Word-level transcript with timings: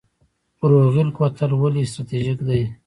بروغیل 0.59 1.09
کوتل 1.17 1.51
ولې 1.55 1.81
استراتیژیک 1.83 2.39
دی؟ 2.47 2.61